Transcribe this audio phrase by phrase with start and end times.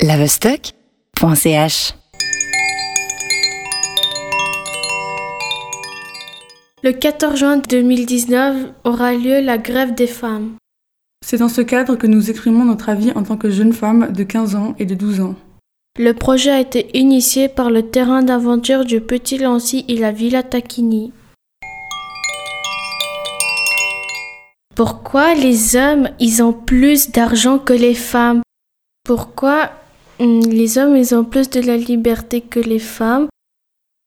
[0.00, 1.94] lavestock.ch
[6.84, 10.52] Le 14 juin 2019 aura lieu la grève des femmes.
[11.26, 14.22] C'est dans ce cadre que nous exprimons notre avis en tant que jeunes femmes de
[14.22, 15.34] 15 ans et de 12 ans.
[15.98, 20.44] Le projet a été initié par le terrain d'aventure du Petit Lancy et la Villa
[20.44, 21.12] Tacchini.
[24.76, 28.42] Pourquoi les hommes, ils ont plus d'argent que les femmes?
[29.02, 29.70] Pourquoi
[30.18, 33.28] les hommes, ils ont plus de la liberté que les femmes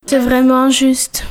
[0.08, 1.26] C'est vraiment injuste.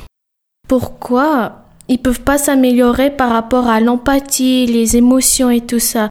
[0.68, 1.64] Pourquoi?
[1.88, 6.08] Ils peuvent pas s'améliorer par rapport à l'empathie, les émotions et tout ça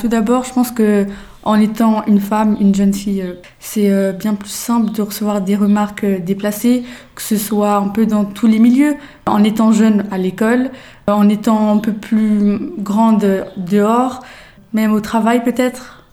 [0.00, 1.06] Tout d'abord, je pense que
[1.42, 5.40] en étant une femme, une jeune fille, euh, c'est euh, bien plus simple de recevoir
[5.40, 6.84] des remarques euh, déplacées,
[7.14, 8.96] que ce soit un peu dans tous les milieux.
[9.26, 10.70] En étant jeune à l'école,
[11.06, 14.22] en étant un peu plus grande dehors,
[14.72, 16.04] même au travail peut-être?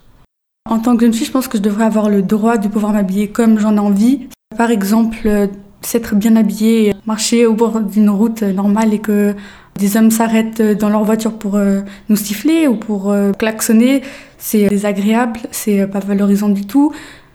[0.69, 2.91] En tant que jeune fille, je pense que je devrais avoir le droit de pouvoir
[2.91, 4.27] m'habiller comme j'en ai envie.
[4.57, 5.49] Par exemple,
[5.81, 9.35] s'être bien habillée, marcher au bord d'une route normale et que
[9.77, 14.01] des hommes s'arrêtent dans leur voiture pour euh, nous siffler ou pour euh, klaxonner,
[14.37, 16.91] c'est désagréable, c'est pas valorisant du tout.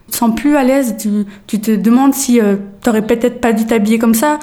[0.06, 0.96] Tu te sens plus à l'aise,
[1.46, 4.38] tu, te demandes si euh, tu aurais peut-être pas dû t'habiller comme ça.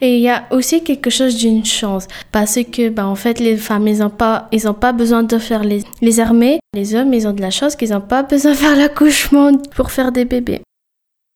[0.00, 3.56] Et il y a aussi quelque chose d'une chance, parce que bah, en fait les
[3.56, 4.48] femmes ils ont pas
[4.80, 7.92] pas besoin de faire les, les armées, les hommes ils ont de la chance qu'ils
[7.92, 10.60] ont pas besoin de faire l'accouchement pour faire des bébés.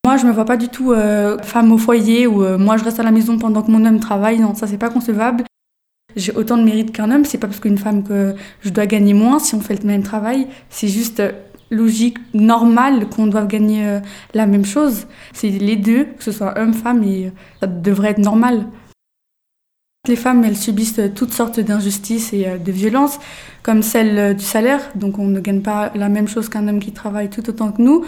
[0.04, 2.82] Moi, je me vois pas du tout euh, femme au foyer ou euh, moi je
[2.82, 4.38] reste à la maison pendant que mon homme travaille.
[4.40, 5.44] Non, ça c'est pas concevable.
[6.16, 7.24] J'ai autant de mérite qu'un homme.
[7.24, 10.02] C'est pas parce qu'une femme que je dois gagner moins si on fait le même
[10.02, 10.48] travail.
[10.70, 11.30] C'est juste euh,
[11.72, 13.98] logique, normal qu'on doive gagner
[14.34, 15.06] la même chose.
[15.32, 18.66] C'est les deux, que ce soit homme, femme, et ça devrait être normal.
[20.06, 23.18] Les femmes, elles subissent toutes sortes d'injustices et de violences,
[23.62, 24.80] comme celle du salaire.
[24.94, 27.82] Donc on ne gagne pas la même chose qu'un homme qui travaille tout autant que
[27.82, 28.04] nous.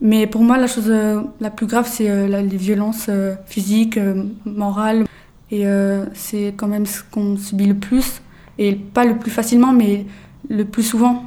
[0.00, 3.98] Mais pour moi, la chose euh, la plus grave, c'est euh, les violences euh, physiques,
[4.44, 5.06] morales.
[5.50, 5.64] Et
[6.12, 8.20] c'est quand même ce qu'on subit le plus.
[8.58, 10.04] Et pas le plus facilement, mais
[10.50, 11.24] le plus souvent.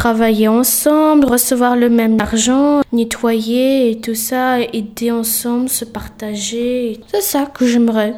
[0.00, 7.00] Travailler ensemble, recevoir le même argent, nettoyer et tout ça, aider ensemble, se partager.
[7.08, 8.14] C'est ça que j'aimerais.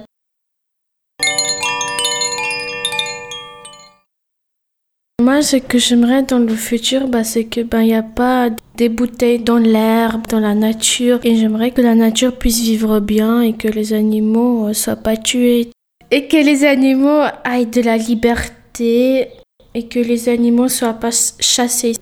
[5.20, 8.88] Moi, ce que j'aimerais dans le futur, bah, c'est que ben, n'y a pas des
[8.88, 11.18] bouteilles dans l'herbe, dans la nature.
[11.24, 15.16] Et j'aimerais que la nature puisse vivre bien et que les animaux euh, soient pas
[15.16, 15.72] tués.
[16.12, 19.30] Et que les animaux aient de la liberté
[19.74, 21.10] et que les animaux ne soient pas
[21.40, 21.96] chassés.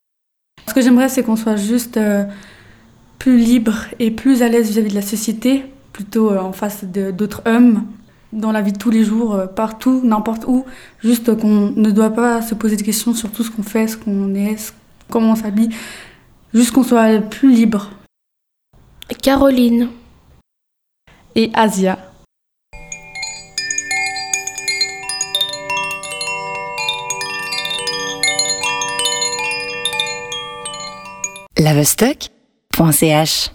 [0.69, 2.25] Ce que j'aimerais, c'est qu'on soit juste euh,
[3.19, 7.43] plus libre et plus à l'aise vis-à-vis de la société, plutôt euh, en face d'autres
[7.47, 7.85] hommes
[8.33, 10.65] dans la vie de tous les jours, euh, partout, n'importe où.
[11.03, 13.97] Juste qu'on ne doit pas se poser de questions sur tout ce qu'on fait, ce
[13.97, 14.73] qu'on est,
[15.09, 15.71] comment on s'habille.
[16.55, 17.91] Juste qu'on soit plus libre.
[19.23, 19.89] Caroline.
[21.35, 22.10] Et Asia.
[31.61, 33.51] lavestock.ch